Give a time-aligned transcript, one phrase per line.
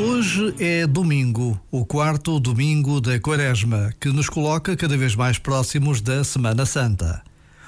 [0.00, 6.00] Hoje é domingo, o quarto domingo da Quaresma, que nos coloca cada vez mais próximos
[6.00, 7.20] da Semana Santa,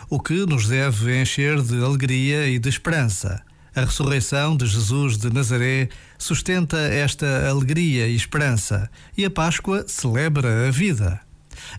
[0.08, 3.42] o que nos deve encher de alegria e de esperança.
[3.74, 10.68] A ressurreição de Jesus de Nazaré sustenta esta alegria e esperança, e a Páscoa celebra
[10.68, 11.20] a vida.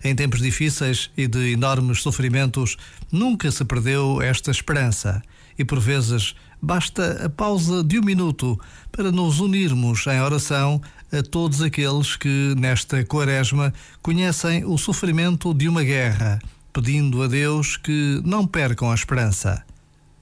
[0.02, 2.76] Em tempos difíceis e de enormes sofrimentos,
[3.10, 5.22] nunca se perdeu esta esperança,
[5.58, 8.58] e por vezes basta a pausa de um minuto
[8.90, 10.80] para nos unirmos em oração
[11.12, 16.38] a todos aqueles que, nesta quaresma, conhecem o sofrimento de uma guerra,
[16.72, 19.62] pedindo a Deus que não percam a esperança.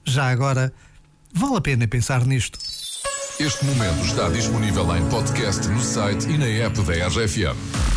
[0.03, 0.73] Já agora,
[1.33, 2.59] vale a pena pensar nisto.
[3.39, 7.90] Este momento está disponível em podcast no site e na app da RFM.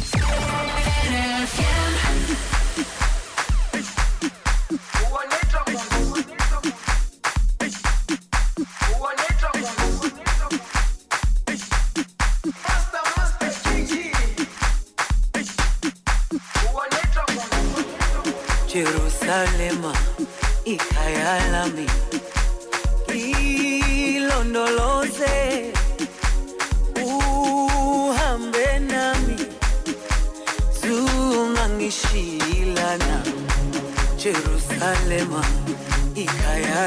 [18.75, 19.93] Jerusalema
[20.65, 21.87] ikhaya lami
[24.17, 25.37] ilondoloze
[27.07, 29.37] uhambe nami
[30.81, 33.17] zungangishilana
[34.23, 35.43] Jerusalema
[36.15, 36.85] ikhaya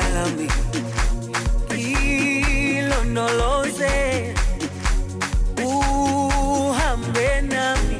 [2.77, 4.35] ilondoloze
[5.63, 7.97] uhambe nami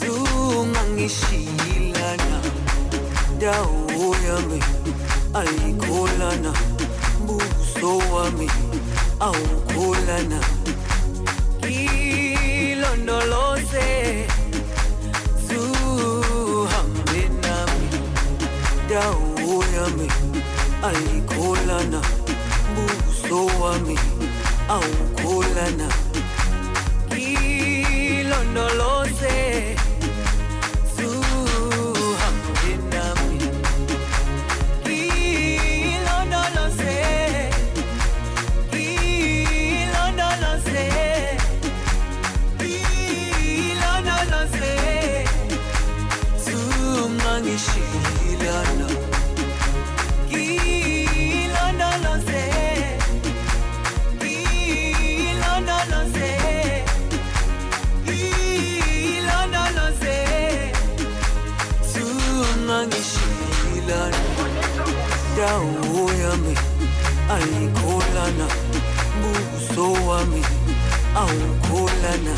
[0.00, 1.43] zungangishilana
[3.44, 3.76] dau
[4.26, 4.60] yami
[5.34, 6.52] alikolana
[7.26, 8.48] buso wa wami
[9.20, 10.40] aukolana
[11.60, 13.88] kilondoloze
[15.48, 17.88] zuhambe nami.
[18.88, 20.08] Dau yami
[20.88, 22.00] alikolana
[22.74, 23.96] buso wa wami
[24.68, 25.88] aukolana
[62.92, 64.16] sungangishilana
[65.36, 66.56] dawo yami
[67.34, 68.46] ayikholana.
[69.22, 70.42] Buso wami
[71.16, 72.34] awukholana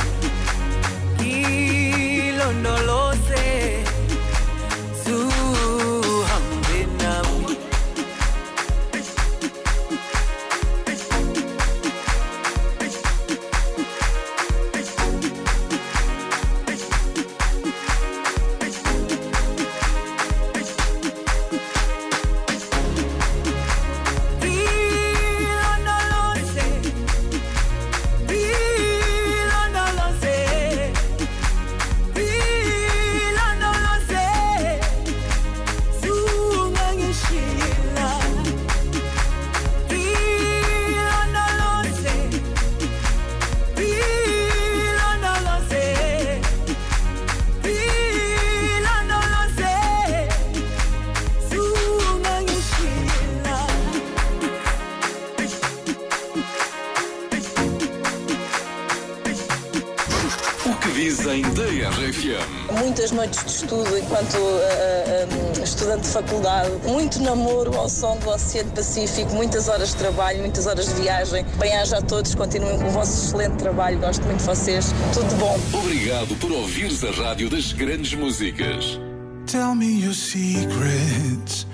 [60.95, 62.81] dizem da RFM.
[62.81, 68.31] Muitas noites de estudo enquanto uh, uh, estudante de faculdade, muito namoro ao som do
[68.31, 71.45] Oceano Pacífico, muitas horas de trabalho, muitas horas de viagem.
[71.59, 74.93] Bem-aja a todos, continuem com o vosso excelente trabalho, gosto muito de vocês.
[75.13, 75.59] Tudo de bom.
[75.73, 78.99] Obrigado por ouvires a rádio das grandes músicas.
[79.47, 81.67] Tell me your secrets.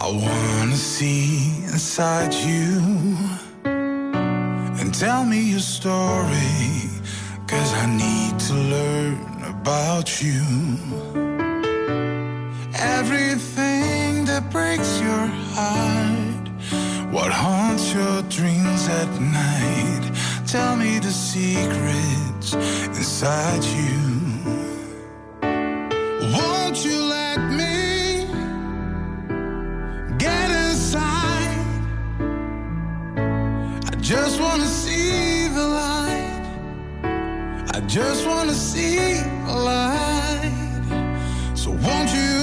[0.00, 3.16] I wanna see inside you.
[3.64, 6.93] And tell me your story.
[7.54, 10.42] Cause I need to learn about you.
[12.74, 16.48] Everything that breaks your heart,
[17.12, 20.04] what haunts your dreams at night.
[20.48, 22.54] Tell me the secrets
[22.98, 24.13] inside you.
[37.86, 40.52] just wanna see a light.
[41.54, 42.33] So won't you?